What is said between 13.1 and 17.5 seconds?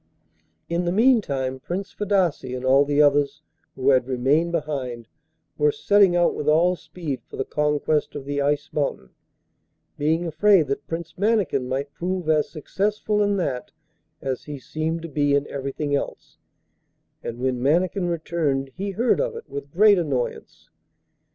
in that as he seemed to be in everything else, and